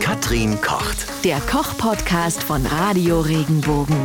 Katrin 0.00 0.60
kocht. 0.60 1.06
Der 1.24 1.38
Koch-Podcast 1.40 2.42
von 2.42 2.64
Radio 2.66 3.20
Regenbogen. 3.20 3.96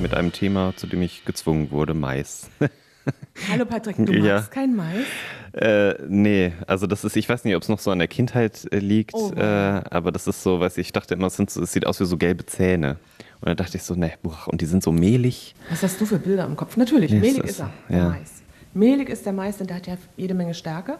Mit 0.00 0.14
einem 0.14 0.32
Thema, 0.32 0.72
zu 0.76 0.86
dem 0.86 1.02
ich 1.02 1.24
gezwungen 1.24 1.70
wurde, 1.70 1.94
Mais. 1.94 2.48
Hallo 3.50 3.64
Patrick, 3.64 3.96
du 3.98 4.12
Ja. 4.12 4.36
magst 4.36 4.50
kein 4.50 4.74
Mais? 4.74 5.04
äh, 5.52 5.94
nee, 6.08 6.52
also 6.66 6.86
das 6.86 7.04
ist, 7.04 7.16
ich 7.16 7.28
weiß 7.28 7.44
nicht, 7.44 7.54
ob 7.56 7.62
es 7.62 7.68
noch 7.68 7.78
so 7.78 7.90
an 7.90 7.98
der 7.98 8.08
Kindheit 8.08 8.66
äh, 8.72 8.78
liegt, 8.78 9.14
Oh, 9.14 9.32
äh, 9.34 9.40
aber 9.42 10.10
das 10.12 10.26
ist 10.26 10.42
so, 10.42 10.60
weiß 10.60 10.78
ich, 10.78 10.88
ich 10.88 10.92
dachte 10.92 11.14
immer, 11.14 11.26
es, 11.26 11.36
sind 11.36 11.50
so, 11.50 11.62
es 11.62 11.72
sieht 11.72 11.86
aus 11.86 12.00
wie 12.00 12.04
so 12.06 12.16
gelbe 12.16 12.46
Zähne. 12.46 12.96
Und 13.40 13.48
dann 13.48 13.56
dachte 13.56 13.76
ich 13.76 13.82
so, 13.82 13.94
ne, 13.94 14.12
boah, 14.22 14.38
und 14.46 14.60
die 14.60 14.66
sind 14.66 14.82
so 14.82 14.92
mehlig. 14.92 15.54
Was 15.70 15.82
hast 15.82 16.00
du 16.00 16.06
für 16.06 16.18
Bilder 16.18 16.46
im 16.46 16.56
Kopf? 16.56 16.76
Natürlich, 16.76 17.10
Nee, 17.12 17.20
mehlig 17.20 17.44
ist 17.44 17.50
ist- 17.50 17.60
er, 17.60 17.70
der 17.88 17.96
ja. 17.98 18.08
Mais. 18.10 18.30
Mehlig 18.74 19.08
ist 19.08 19.26
der 19.26 19.32
Mais, 19.32 19.58
denn 19.58 19.66
der 19.66 19.76
hat 19.76 19.86
ja 19.86 19.96
jede 20.16 20.34
Menge 20.34 20.54
Stärke. 20.54 20.98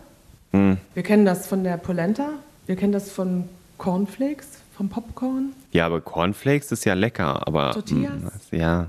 Hm. 0.52 0.76
Wir 0.94 1.02
kennen 1.02 1.24
das 1.24 1.46
von 1.46 1.64
der 1.64 1.76
Polenta, 1.78 2.28
wir 2.66 2.76
kennen 2.76 2.92
das 2.92 3.10
von 3.10 3.44
Cornflakes, 3.82 4.60
vom 4.76 4.88
Popcorn. 4.88 5.52
Ja, 5.72 5.86
aber 5.86 6.00
Cornflakes 6.00 6.70
ist 6.72 6.84
ja 6.84 6.94
lecker, 6.94 7.46
aber. 7.46 7.72
Tortillas? 7.72 8.12
mm, 8.50 8.56
Ja. 8.56 8.86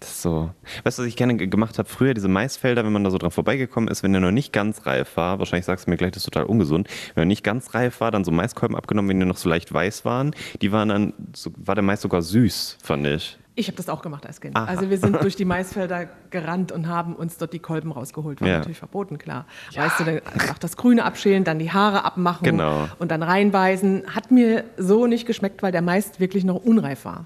Das 0.00 0.10
ist 0.10 0.22
so. 0.22 0.50
Weißt 0.84 0.96
du, 0.98 1.02
was 1.02 1.08
ich 1.08 1.16
gerne 1.16 1.36
ge- 1.36 1.48
gemacht 1.48 1.76
habe? 1.78 1.88
Früher 1.88 2.14
diese 2.14 2.28
Maisfelder, 2.28 2.84
wenn 2.84 2.92
man 2.92 3.02
da 3.02 3.10
so 3.10 3.18
dran 3.18 3.32
vorbeigekommen 3.32 3.88
ist, 3.90 4.04
wenn 4.04 4.12
der 4.12 4.20
noch 4.20 4.30
nicht 4.30 4.52
ganz 4.52 4.86
reif 4.86 5.16
war, 5.16 5.40
wahrscheinlich 5.40 5.66
sagst 5.66 5.86
du 5.86 5.90
mir 5.90 5.96
gleich, 5.96 6.12
das 6.12 6.18
ist 6.18 6.26
total 6.32 6.44
ungesund. 6.44 6.88
Wenn 7.16 7.22
er 7.22 7.26
nicht 7.26 7.42
ganz 7.42 7.74
reif 7.74 8.00
war, 8.00 8.12
dann 8.12 8.22
so 8.24 8.30
Maiskolben 8.30 8.76
abgenommen, 8.76 9.08
wenn 9.10 9.18
die 9.18 9.26
noch 9.26 9.36
so 9.36 9.48
leicht 9.48 9.72
weiß 9.74 10.04
waren. 10.04 10.36
Die 10.62 10.70
waren 10.70 10.88
dann, 10.88 11.12
so, 11.34 11.50
war 11.56 11.74
der 11.74 11.82
Mais 11.82 12.00
sogar 12.00 12.22
süß, 12.22 12.78
fand 12.80 13.06
ich. 13.08 13.38
Ich 13.58 13.66
habe 13.66 13.76
das 13.76 13.88
auch 13.88 14.02
gemacht 14.02 14.24
als 14.24 14.40
Kind. 14.40 14.54
Aha. 14.54 14.66
Also 14.66 14.88
wir 14.88 14.98
sind 14.98 15.20
durch 15.20 15.34
die 15.34 15.44
Maisfelder 15.44 16.06
gerannt 16.30 16.70
und 16.70 16.86
haben 16.86 17.16
uns 17.16 17.38
dort 17.38 17.52
die 17.52 17.58
Kolben 17.58 17.90
rausgeholt. 17.90 18.40
War 18.40 18.46
Ja. 18.46 18.58
natürlich 18.58 18.78
verboten, 18.78 19.18
klar. 19.18 19.46
Weißt 19.74 19.98
du, 19.98 20.04
dann 20.04 20.20
auch 20.52 20.58
das 20.58 20.76
Grüne 20.76 21.04
abschälen, 21.04 21.42
dann 21.42 21.58
die 21.58 21.72
Haare 21.72 22.04
abmachen 22.04 22.44
Genau. 22.44 22.88
und 23.00 23.10
dann 23.10 23.24
reinbeißen. 23.24 24.04
Hat 24.14 24.30
mir 24.30 24.62
so 24.76 25.08
nicht 25.08 25.26
geschmeckt, 25.26 25.60
weil 25.64 25.72
der 25.72 25.82
Mais 25.82 26.20
wirklich 26.20 26.44
noch 26.44 26.54
unreif 26.64 27.04
war. 27.04 27.24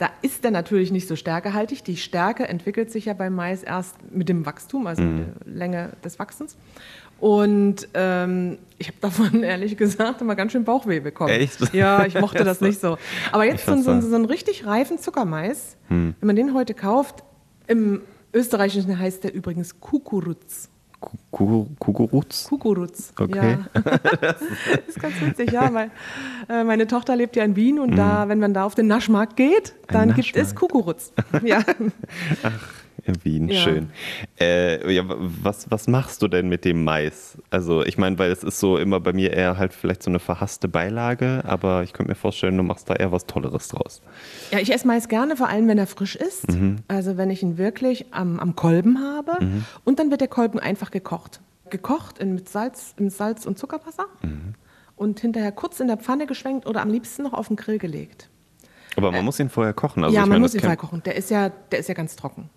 Da 0.00 0.08
ist 0.22 0.44
er 0.46 0.50
natürlich 0.50 0.90
nicht 0.92 1.06
so 1.06 1.14
stärkehaltig. 1.14 1.82
Die 1.82 1.98
Stärke 1.98 2.48
entwickelt 2.48 2.90
sich 2.90 3.04
ja 3.04 3.12
beim 3.12 3.34
Mais 3.34 3.62
erst 3.62 3.96
mit 4.10 4.30
dem 4.30 4.46
Wachstum, 4.46 4.86
also 4.86 5.02
Mhm. 5.02 5.16
mit 5.18 5.26
der 5.46 5.52
Länge 5.54 5.90
des 6.02 6.18
Wachsens. 6.18 6.56
Und 7.18 7.86
ähm, 7.92 8.56
ich 8.78 8.88
habe 8.88 8.96
davon 9.02 9.42
ehrlich 9.42 9.76
gesagt 9.76 10.22
immer 10.22 10.34
ganz 10.36 10.52
schön 10.52 10.64
Bauchweh 10.64 11.00
bekommen. 11.00 11.28
Echt? 11.30 11.74
Ja, 11.74 12.06
ich 12.06 12.14
mochte 12.20 12.44
das 12.44 12.62
nicht 12.62 12.80
so. 12.80 12.96
Aber 13.30 13.44
jetzt 13.44 13.66
so, 13.66 13.76
so, 13.76 14.00
so 14.00 14.14
einen 14.14 14.24
richtig 14.24 14.64
reifen 14.66 14.98
Zuckermais, 14.98 15.76
Hm. 15.88 16.14
wenn 16.18 16.26
man 16.26 16.36
den 16.36 16.54
heute 16.54 16.72
kauft, 16.72 17.22
im 17.66 18.00
Österreichischen 18.32 18.98
heißt 18.98 19.22
der 19.24 19.34
übrigens 19.34 19.80
Kukuruz. 19.80 20.70
Ku- 21.00 21.16
Ku- 21.30 21.66
Kukuruz? 21.78 22.44
Kukuruz. 22.48 23.12
Okay. 23.18 23.56
Ja. 23.74 23.80
das 24.20 24.36
ist 24.86 25.00
ganz 25.00 25.20
witzig, 25.20 25.50
ja, 25.52 25.72
weil 25.72 25.90
äh, 26.48 26.62
meine 26.64 26.86
Tochter 26.86 27.16
lebt 27.16 27.36
ja 27.36 27.44
in 27.44 27.56
Wien 27.56 27.78
und 27.78 27.96
da, 27.96 28.28
wenn 28.28 28.38
man 28.38 28.52
da 28.52 28.64
auf 28.64 28.74
den 28.74 28.86
Naschmarkt 28.86 29.36
geht, 29.36 29.74
dann 29.88 30.14
gibt 30.14 30.36
es. 30.36 30.52
Naschmarkt. 30.52 30.56
Kukuruz. 30.72 31.12
Ja. 31.42 31.60
In 31.72 31.92
Wien, 33.22 33.48
Ja. 33.48 33.60
schön. 33.60 33.90
Äh, 34.38 34.92
ja, 34.92 35.08
wa- 35.08 35.16
was, 35.18 35.70
was 35.70 35.88
machst 35.88 36.22
du 36.22 36.28
denn 36.28 36.48
mit 36.48 36.64
dem 36.64 36.84
Mais? 36.84 37.38
Also 37.50 37.84
ich 37.84 37.98
meine, 37.98 38.18
weil 38.18 38.30
es 38.30 38.42
ist 38.44 38.60
so 38.60 38.76
immer 38.78 39.00
bei 39.00 39.12
mir 39.12 39.32
eher 39.32 39.58
halt 39.58 39.72
vielleicht 39.72 40.02
so 40.02 40.10
eine 40.10 40.18
verhasste 40.18 40.68
Beilage, 40.68 41.42
aber 41.46 41.82
ich 41.82 41.92
könnte 41.92 42.10
mir 42.10 42.16
vorstellen, 42.16 42.56
du 42.56 42.62
machst 42.62 42.88
da 42.90 42.94
eher 42.94 43.12
was 43.12 43.26
Tolleres 43.26 43.68
draus. 43.68 44.02
ja, 44.52 44.58
ich 44.58 44.72
esse 44.72 44.86
Mais 44.86 45.08
gerne, 45.08 45.36
vor 45.36 45.48
allem 45.48 45.68
wenn 45.68 45.78
er 45.78 45.86
frisch 45.86 46.16
ist. 46.16 46.44
Also 46.88 47.16
wenn 47.16 47.30
ich 47.30 47.42
ihn 47.42 47.58
wirklich 47.58 48.06
am, 48.12 48.38
am 48.40 48.56
Kolben 48.56 48.98
habe. 49.00 49.38
Und 49.84 49.98
dann 49.98 50.10
wird 50.10 50.20
der 50.20 50.28
Kolben 50.28 50.58
einfach 50.58 50.90
gekocht. 50.90 51.40
Gekocht 51.70 52.18
in, 52.18 52.34
mit 52.34 52.48
Salz, 52.48 52.94
in 52.98 53.10
Salz 53.10 53.46
und 53.46 53.58
Zuckerwasser. 53.58 54.06
Und 54.96 55.20
hinterher 55.20 55.52
kurz 55.52 55.80
in 55.80 55.86
der 55.86 55.96
Pfanne 55.96 56.26
geschwenkt 56.26 56.66
oder 56.66 56.82
am 56.82 56.90
liebsten 56.90 57.22
noch 57.22 57.32
auf 57.32 57.48
den 57.48 57.56
Grill 57.56 57.78
gelegt. 57.78 58.28
Aber 58.96 59.12
man 59.12 59.24
muss 59.24 59.38
ihn 59.40 59.48
vorher 59.48 59.72
kochen. 59.72 60.02
Also 60.04 60.14
ja, 60.14 60.20
ich 60.22 60.24
man 60.24 60.30
meine, 60.30 60.40
muss 60.42 60.54
ihn 60.54 60.60
vorher 60.60 60.76
kochen. 60.76 61.02
Der 61.04 61.14
ist 61.14 61.30
ja, 61.30 61.48
der 61.48 61.78
ist 61.78 61.88
ja 61.88 61.94
ganz 61.94 62.16
trocken. 62.16 62.50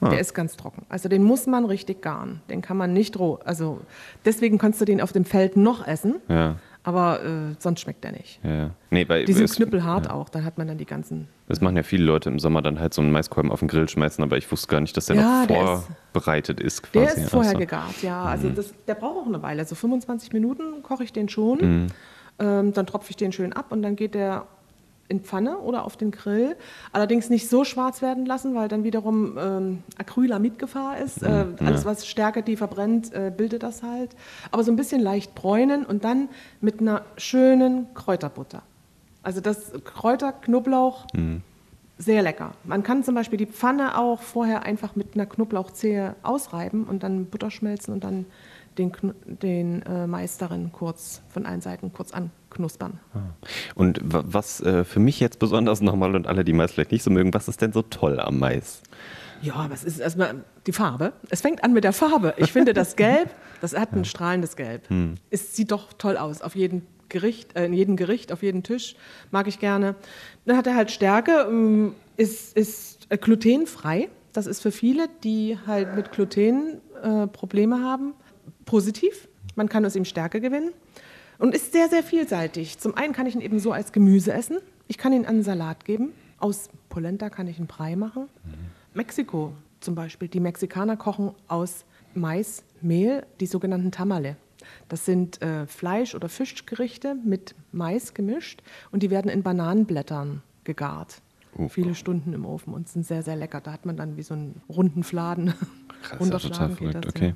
Ah. 0.00 0.08
Der 0.10 0.20
ist 0.20 0.34
ganz 0.34 0.56
trocken. 0.56 0.86
Also 0.88 1.08
den 1.08 1.22
muss 1.22 1.46
man 1.46 1.64
richtig 1.66 2.00
garen. 2.02 2.40
Den 2.48 2.62
kann 2.62 2.76
man 2.76 2.92
nicht 2.92 3.18
roh. 3.18 3.38
Also 3.44 3.80
deswegen 4.24 4.56
kannst 4.58 4.80
du 4.80 4.84
den 4.84 5.00
auf 5.00 5.12
dem 5.12 5.24
Feld 5.24 5.56
noch 5.56 5.86
essen. 5.86 6.16
Ja, 6.28 6.56
Aber 6.84 7.22
äh, 7.22 7.28
sonst 7.58 7.80
schmeckt 7.80 8.02
der 8.04 8.12
nicht. 8.12 8.40
ja. 8.42 8.70
Nee, 8.90 9.06
weil 9.08 9.26
Die 9.26 9.32
sind 9.34 9.50
knüppelhart 9.50 10.08
auch. 10.08 10.30
Dann 10.30 10.44
hat 10.44 10.56
man 10.56 10.66
dann 10.68 10.78
die 10.78 10.86
ganzen. 10.86 11.28
das 11.48 11.60
machen 11.60 11.76
ja 11.76 11.82
viele 11.82 12.04
Leute 12.04 12.30
im 12.30 12.38
Sommer 12.38 12.62
dann 12.62 12.80
halt 12.80 12.94
so 12.94 13.02
einen 13.02 13.12
Maiskolben 13.12 13.52
auf 13.52 13.58
den 13.60 13.68
Grill 13.68 13.88
schmeißen, 13.88 14.24
aber 14.24 14.38
ich 14.38 14.50
wusste 14.50 14.68
gar 14.68 14.80
nicht, 14.80 14.96
dass 14.96 15.06
der 15.06 15.16
Ja, 15.16 15.40
noch 15.42 15.46
der 15.48 15.74
ist- 15.74 15.88
vorbereitet 16.12 16.60
ist 16.60 16.82
quasi. 16.82 17.04
Der 17.04 17.16
ist 17.24 17.30
vorher 17.30 17.50
Also, 17.50 17.58
gegart, 17.60 18.02
ja. 18.02 18.22
Also 18.24 18.48
das, 18.48 18.72
der 18.88 18.94
braucht 18.94 19.18
auch 19.18 19.26
eine 19.26 19.42
Weile. 19.42 19.64
So 19.66 19.74
25 19.74 20.32
Minuten 20.32 20.82
koche 20.82 21.04
ich 21.04 21.12
den 21.12 21.28
schon. 21.28 21.58
Mhm. 21.58 21.86
Ähm, 22.38 22.72
dann 22.72 22.86
tropfe 22.86 23.10
ich 23.10 23.16
den 23.16 23.32
schön 23.32 23.52
ab 23.52 23.66
und 23.70 23.82
dann 23.82 23.96
geht 23.96 24.14
der 24.14 24.46
in 25.10 25.20
Pfanne 25.20 25.58
oder 25.58 25.84
auf 25.84 25.96
den 25.96 26.10
Grill. 26.10 26.56
Allerdings 26.92 27.28
nicht 27.28 27.48
so 27.48 27.64
schwarz 27.64 28.00
werden 28.00 28.24
lassen, 28.24 28.54
weil 28.54 28.68
dann 28.68 28.84
wiederum 28.84 29.36
ähm, 29.38 29.82
Acrylamidgefahr 29.98 30.98
ist. 30.98 31.22
Äh, 31.22 31.46
alles, 31.58 31.84
was 31.84 32.06
Stärke 32.06 32.42
die 32.42 32.56
verbrennt, 32.56 33.12
äh, 33.12 33.32
bildet 33.36 33.62
das 33.62 33.82
halt. 33.82 34.10
Aber 34.50 34.62
so 34.62 34.70
ein 34.70 34.76
bisschen 34.76 35.00
leicht 35.00 35.34
bräunen 35.34 35.84
und 35.84 36.04
dann 36.04 36.28
mit 36.60 36.80
einer 36.80 37.02
schönen 37.16 37.92
Kräuterbutter. 37.94 38.62
Also 39.22 39.40
das 39.40 39.72
Kräuter, 39.84 40.32
Knoblauch, 40.32 41.06
sehr 41.98 42.22
lecker. 42.22 42.52
Man 42.64 42.82
kann 42.82 43.04
zum 43.04 43.14
Beispiel 43.14 43.36
die 43.36 43.46
Pfanne 43.46 43.98
auch 43.98 44.22
vorher 44.22 44.62
einfach 44.62 44.96
mit 44.96 45.14
einer 45.14 45.26
Knoblauchzehe 45.26 46.16
ausreiben 46.22 46.84
und 46.84 47.02
dann 47.02 47.26
Butter 47.26 47.50
schmelzen 47.50 47.92
und 47.92 48.04
dann 48.04 48.24
den, 48.78 48.92
den 49.24 49.82
äh, 49.82 50.06
Mais 50.06 50.38
darin 50.38 50.72
kurz 50.72 51.22
von 51.28 51.46
allen 51.46 51.60
Seiten 51.60 51.92
kurz 51.92 52.12
anknuspern. 52.12 53.00
Und 53.74 54.00
wa- 54.02 54.24
was 54.26 54.60
äh, 54.60 54.84
für 54.84 55.00
mich 55.00 55.20
jetzt 55.20 55.38
besonders 55.38 55.80
nochmal 55.80 56.14
und 56.14 56.26
alle, 56.26 56.44
die 56.44 56.52
Mais 56.52 56.72
vielleicht 56.72 56.92
nicht 56.92 57.02
so 57.02 57.10
mögen, 57.10 57.32
was 57.34 57.48
ist 57.48 57.60
denn 57.62 57.72
so 57.72 57.82
toll 57.82 58.20
am 58.20 58.38
Mais? 58.38 58.82
Ja, 59.42 59.54
aber 59.54 59.72
es 59.74 59.84
ist 59.84 59.98
erstmal 59.98 60.44
die 60.66 60.72
Farbe. 60.72 61.12
Es 61.30 61.40
fängt 61.40 61.64
an 61.64 61.72
mit 61.72 61.84
der 61.84 61.92
Farbe. 61.94 62.34
Ich 62.36 62.52
finde 62.52 62.74
das 62.74 62.96
Gelb, 62.96 63.30
das 63.60 63.76
hat 63.76 63.92
ein 63.94 64.04
strahlendes 64.04 64.54
Gelb. 64.56 64.82
Es 65.30 65.56
sieht 65.56 65.70
doch 65.72 65.92
toll 65.94 66.16
aus. 66.18 66.42
Auf 66.42 66.54
jedem 66.54 66.82
Gericht, 67.08 67.56
äh, 67.56 67.64
in 67.66 67.72
jedem 67.72 67.96
Gericht, 67.96 68.32
auf 68.32 68.42
jedem 68.42 68.62
Tisch 68.62 68.96
mag 69.30 69.46
ich 69.48 69.58
gerne. 69.58 69.94
Dann 70.44 70.56
hat 70.56 70.66
er 70.66 70.74
halt 70.76 70.90
Stärke, 70.90 71.46
ähm, 71.48 71.94
ist, 72.16 72.56
ist 72.56 73.06
äh, 73.08 73.16
glutenfrei. 73.16 74.10
Das 74.32 74.46
ist 74.46 74.60
für 74.60 74.70
viele, 74.70 75.08
die 75.24 75.58
halt 75.66 75.96
mit 75.96 76.12
Gluten 76.12 76.80
äh, 77.02 77.26
Probleme 77.26 77.82
haben, 77.82 78.12
positiv. 78.70 79.28
Man 79.56 79.68
kann 79.68 79.84
aus 79.84 79.96
ihm 79.96 80.04
Stärke 80.04 80.40
gewinnen. 80.40 80.70
Und 81.38 81.54
ist 81.56 81.72
sehr, 81.72 81.88
sehr 81.88 82.04
vielseitig. 82.04 82.78
Zum 82.78 82.94
einen 82.94 83.12
kann 83.12 83.26
ich 83.26 83.34
ihn 83.34 83.40
eben 83.40 83.58
so 83.58 83.72
als 83.72 83.92
Gemüse 83.92 84.32
essen. 84.32 84.58
Ich 84.86 84.96
kann 84.96 85.12
ihn 85.12 85.24
an 85.24 85.34
einen 85.34 85.42
Salat 85.42 85.84
geben. 85.84 86.12
Aus 86.38 86.68
Polenta 86.88 87.30
kann 87.30 87.48
ich 87.48 87.56
einen 87.58 87.66
Brei 87.66 87.96
machen. 87.96 88.28
Mexiko 88.94 89.54
zum 89.80 89.96
Beispiel. 89.96 90.28
Die 90.28 90.38
Mexikaner 90.38 90.96
kochen 90.96 91.32
aus 91.48 91.84
Mais, 92.14 92.62
Mehl 92.80 93.26
die 93.40 93.46
sogenannten 93.46 93.90
Tamale. 93.90 94.36
Das 94.88 95.04
sind 95.04 95.42
äh, 95.42 95.66
Fleisch- 95.66 96.14
oder 96.14 96.28
Fischgerichte 96.28 97.16
mit 97.16 97.56
Mais 97.72 98.14
gemischt 98.14 98.62
und 98.92 99.02
die 99.02 99.10
werden 99.10 99.30
in 99.30 99.42
Bananenblättern 99.42 100.42
gegart. 100.62 101.22
Oh. 101.56 101.68
Viele 101.68 101.96
Stunden 101.96 102.34
im 102.34 102.46
Ofen 102.46 102.72
und 102.72 102.88
sind 102.88 103.04
sehr, 103.04 103.22
sehr 103.22 103.34
lecker. 103.34 103.60
Da 103.60 103.72
hat 103.72 103.84
man 103.84 103.96
dann 103.96 104.16
wie 104.16 104.22
so 104.22 104.34
einen 104.34 104.60
runden 104.68 105.02
Fladen. 105.02 105.54
Krass, 106.02 106.28
total 106.42 106.70
verrückt, 106.70 107.06
okay. 107.08 107.34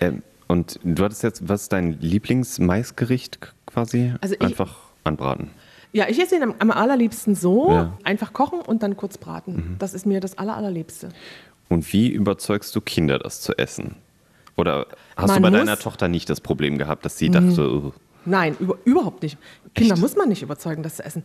Ähm, 0.00 0.22
und 0.48 0.80
du 0.82 1.04
hattest 1.04 1.22
jetzt, 1.22 1.48
was 1.48 1.62
ist 1.62 1.72
dein 1.72 1.98
Lieblingsmaisgericht 2.00 3.38
quasi? 3.66 4.14
Also 4.20 4.34
ich- 4.34 4.40
Einfach 4.40 4.76
anbraten. 5.04 5.50
Ja, 5.92 6.06
ich 6.08 6.20
esse 6.20 6.36
ihn 6.36 6.42
am, 6.42 6.54
am 6.58 6.70
allerliebsten 6.70 7.34
so, 7.34 7.70
Ja. 7.70 7.84
Mhm. 7.84 7.92
einfach 8.04 8.32
kochen 8.34 8.60
und 8.60 8.82
dann 8.82 8.96
kurz 8.96 9.16
braten. 9.16 9.76
Das 9.78 9.94
ist 9.94 10.04
mir 10.04 10.20
das 10.20 10.36
aller, 10.36 10.54
allerliebste. 10.56 11.08
Und 11.70 11.90
wie 11.92 12.08
überzeugst 12.10 12.74
du 12.76 12.80
Kinder, 12.82 13.18
das 13.18 13.40
zu 13.40 13.56
essen? 13.56 13.94
Oder 14.56 14.86
hast 15.16 15.28
Man 15.28 15.42
du 15.42 15.50
bei 15.50 15.56
deiner 15.56 15.78
Tochter 15.78 16.08
nicht 16.08 16.28
das 16.28 16.40
Problem 16.40 16.76
gehabt, 16.78 17.04
dass 17.04 17.16
sie 17.16 17.30
dachte, 17.30 17.70
oh, 17.70 17.92
Nein, 18.24 18.54
über, 18.60 18.76
überhaupt 18.84 19.22
nicht. 19.22 19.38
Kinder 19.74 19.94
Echt? 19.94 20.02
muss 20.02 20.14
man 20.16 20.28
nicht 20.28 20.42
überzeugen, 20.42 20.82
das 20.82 20.96
zu 20.96 21.04
essen. 21.04 21.24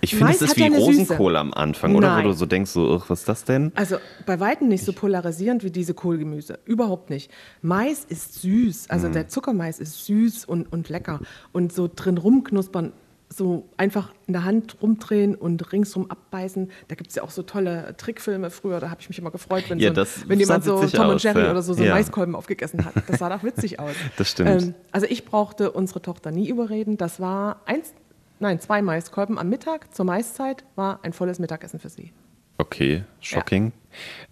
Ich 0.00 0.14
finde, 0.14 0.32
es 0.32 0.42
ist 0.42 0.50
hat 0.50 0.56
wie 0.56 0.60
ja 0.60 0.66
eine 0.66 0.76
Süße. 0.80 1.00
Rosenkohl 1.00 1.36
am 1.36 1.52
Anfang, 1.54 1.94
oder? 1.94 2.08
Wo 2.08 2.12
Nein. 2.16 2.24
du 2.24 2.32
so 2.32 2.46
denkst, 2.46 2.70
so, 2.70 3.02
was 3.08 3.20
ist 3.20 3.28
das 3.28 3.44
denn? 3.44 3.72
Also 3.74 3.96
bei 4.26 4.38
weitem 4.38 4.68
nicht 4.68 4.84
so 4.84 4.92
polarisierend 4.92 5.64
wie 5.64 5.70
diese 5.70 5.94
Kohlgemüse. 5.94 6.58
Überhaupt 6.66 7.10
nicht. 7.10 7.30
Mais 7.62 8.04
ist 8.04 8.40
süß. 8.42 8.90
Also 8.90 9.08
der 9.08 9.28
Zuckermais 9.28 9.78
ist 9.78 10.04
süß 10.06 10.44
und, 10.44 10.70
und 10.72 10.88
lecker. 10.88 11.20
Und 11.52 11.72
so 11.72 11.88
drin 11.94 12.18
rumknuspern, 12.18 12.92
so 13.30 13.68
einfach 13.76 14.12
in 14.26 14.32
der 14.32 14.44
Hand 14.44 14.76
rumdrehen 14.82 15.34
und 15.34 15.72
ringsrum 15.72 16.10
abbeißen. 16.10 16.70
Da 16.88 16.94
gibt 16.94 17.10
es 17.10 17.16
ja 17.16 17.22
auch 17.22 17.30
so 17.30 17.42
tolle 17.42 17.94
Trickfilme 17.98 18.50
früher. 18.50 18.80
Da 18.80 18.90
habe 18.90 19.00
ich 19.00 19.08
mich 19.08 19.18
immer 19.18 19.30
gefreut, 19.30 19.64
wenn, 19.68 19.78
Ja, 19.78 19.94
so 19.94 20.00
ein, 20.02 20.06
wenn 20.26 20.38
jemand 20.40 20.64
so 20.64 20.82
Tom 20.86 21.08
und 21.08 21.14
aus, 21.16 21.22
Jerry 21.22 21.40
ja. 21.42 21.50
oder 21.50 21.62
so, 21.62 21.74
so 21.74 21.82
Ja. 21.82 21.94
Maiskolben 21.94 22.34
aufgegessen 22.34 22.84
hat. 22.84 22.94
Das 23.06 23.18
sah 23.18 23.28
doch 23.28 23.42
witzig 23.44 23.80
aus. 23.80 23.94
Das 24.16 24.30
stimmt. 24.30 24.74
also 24.92 25.06
ich 25.08 25.24
brauchte 25.24 25.70
unsere 25.72 26.00
Tochter 26.02 26.30
nie 26.30 26.48
überreden. 26.48 26.96
Das 26.96 27.20
war 27.20 27.60
eins, 27.66 27.92
nein, 28.40 28.60
zwei 28.60 28.82
Maiskolben 28.82 29.38
am 29.38 29.48
Mittag 29.48 29.94
zur 29.94 30.04
Maiszeit 30.04 30.64
war 30.76 31.00
ein 31.02 31.12
volles 31.12 31.38
Mittagessen 31.38 31.78
für 31.80 31.88
sie. 31.88 32.12
Okay, 32.58 33.04
shocking. 33.20 33.72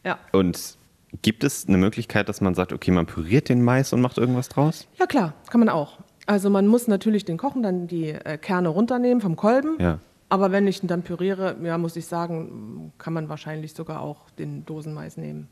Ja. 0.05 0.19
Und 0.33 0.77
gibt 1.23 1.45
es 1.45 1.67
eine 1.69 1.79
Möglichkeit, 1.79 2.29
dass 2.29 2.41
man 2.41 2.55
sagt, 2.55 2.73
okay, 2.73 2.91
man 2.91 3.07
püriert 3.07 3.49
den 3.49 3.63
Mais 3.63 3.93
und 3.93 4.01
macht 4.01 4.19
irgendwas 4.19 4.49
draus? 4.49 4.89
Ja 4.99 5.07
klar, 5.07 5.35
kann 5.51 5.61
man 5.61 5.69
auch. 5.69 5.99
Also 6.27 6.51
man 6.51 6.67
muss 6.67 6.89
natürlich 6.89 7.25
den 7.25 7.37
Kochen 7.39 7.63
dann 7.63 7.87
die 7.87 8.09
äh, 8.11 8.37
Kerne 8.37 8.69
runternehmen 8.69 9.21
vom 9.21 9.37
Kolben. 9.37 9.77
Ja. 9.81 10.01
Aber 10.29 10.51
wenn 10.51 10.67
ich 10.67 10.83
ihn 10.83 10.89
dann 10.89 11.03
püriere, 11.03 11.57
ja, 11.63 11.79
muss 11.79 11.95
ich 11.95 12.07
sagen, 12.07 12.93
kann 12.99 13.13
man 13.13 13.29
wahrscheinlich 13.29 13.75
sogar 13.75 14.01
auch 14.03 14.29
den 14.31 14.67
Dosenmais 14.67 15.17
nehmen. 15.17 15.47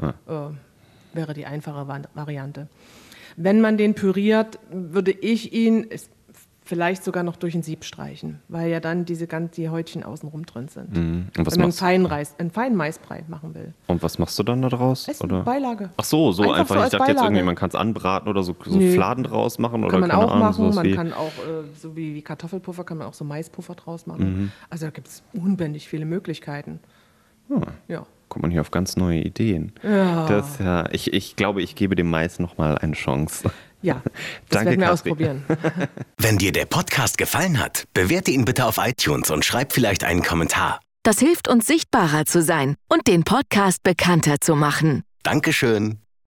Äh, 0.00 0.10
wäre 1.14 1.32
die 1.32 1.46
einfache 1.46 1.88
Va- 1.88 2.02
Variante. 2.14 2.68
Wenn 3.36 3.62
man 3.62 3.78
den 3.78 3.94
püriert, 3.94 4.58
würde 4.70 5.12
ich 5.12 5.54
ihn 5.54 5.86
es- 5.88 6.10
vielleicht 6.68 7.02
sogar 7.02 7.22
noch 7.22 7.36
durch 7.36 7.54
ein 7.54 7.62
Sieb 7.62 7.82
streichen, 7.82 8.40
weil 8.48 8.70
ja 8.70 8.78
dann 8.78 9.06
diese 9.06 9.26
ganz 9.26 9.52
die 9.56 9.70
Häutchen 9.70 10.02
außenrum 10.02 10.44
drin 10.44 10.68
sind. 10.68 10.94
Mhm. 10.94 11.26
Und 11.38 11.46
was 11.46 11.54
wenn 11.54 11.60
man 11.60 11.64
einen 11.68 11.72
feinen, 11.72 12.06
Reis, 12.06 12.34
einen 12.38 12.50
feinen 12.50 12.76
Maisbrei 12.76 13.24
machen 13.26 13.54
will. 13.54 13.72
und 13.86 14.02
was 14.02 14.18
machst 14.18 14.38
du 14.38 14.42
dann 14.42 14.60
da 14.60 14.68
draus? 14.68 15.08
Essen, 15.08 15.24
oder? 15.24 15.42
Beilage. 15.44 15.88
Ach 15.96 16.04
so, 16.04 16.30
so 16.32 16.42
Einfach 16.42 16.58
einfach. 16.60 16.74
so 16.76 16.84
ich 16.84 16.90
dachte 16.90 16.94
jetzt 16.96 17.06
Beilage. 17.16 17.24
irgendwie, 17.26 17.42
man 17.42 17.54
kann 17.54 17.70
es 17.70 17.74
anbraten 17.74 18.28
oder 18.28 18.42
so, 18.42 18.54
so 18.66 18.76
Nee. 18.76 18.92
Fladen 18.92 19.24
draus 19.24 19.58
machen 19.58 19.82
oder 19.82 19.92
kann 19.92 20.00
man 20.00 20.10
keine 20.10 20.22
auch 20.22 20.30
Ahnung, 20.30 20.46
machen. 20.46 20.74
Man 20.74 20.94
kann 20.94 21.12
auch, 21.14 21.28
äh, 21.28 21.64
so 21.80 21.96
wie, 21.96 22.14
wie 22.14 22.20
Kartoffelpuffer, 22.22 22.84
kann 22.84 22.98
man 22.98 23.06
auch 23.06 23.14
so 23.14 23.24
Maispuffer 23.24 23.74
draus 23.74 24.06
machen. 24.06 24.52
Also 24.68 24.84
da 24.84 24.90
gibt 24.90 25.08
es 25.08 25.22
unbändig 25.32 25.88
viele 25.88 26.04
Möglichkeiten. 26.04 26.80
Ja. 27.88 28.04
Kommt 28.28 28.42
man 28.42 28.50
hier 28.50 28.60
auf 28.60 28.70
ganz 28.70 28.96
neue 28.96 29.20
Ideen. 29.20 29.72
Das, 29.82 30.50
ist 30.50 30.60
ja, 30.60 30.88
ich, 30.92 31.12
ich 31.12 31.36
glaube, 31.36 31.62
ich 31.62 31.74
gebe 31.74 31.94
dem 31.94 32.10
Mais 32.10 32.38
nochmal 32.38 32.78
eine 32.78 32.92
Chance. 32.94 33.50
Ja, 33.80 34.02
das 34.48 34.64
Danke, 34.64 34.70
werden 34.70 34.80
wir 34.80 34.86
Katrin. 34.86 34.92
ausprobieren. 34.92 35.44
Wenn 36.18 36.38
dir 36.38 36.52
der 36.52 36.66
Podcast 36.66 37.18
gefallen 37.18 37.58
hat, 37.58 37.84
bewerte 37.94 38.30
ihn 38.30 38.44
bitte 38.44 38.66
auf 38.66 38.78
iTunes 38.78 39.30
und 39.30 39.44
schreib 39.44 39.72
vielleicht 39.72 40.04
einen 40.04 40.22
Kommentar. 40.22 40.80
Das 41.04 41.20
hilft 41.20 41.48
uns 41.48 41.66
sichtbarer 41.66 42.26
zu 42.26 42.42
sein 42.42 42.74
und 42.88 43.06
den 43.06 43.24
Podcast 43.24 43.82
bekannter 43.82 44.40
zu 44.40 44.56
machen. 44.56 45.04
Dankeschön. 45.22 45.98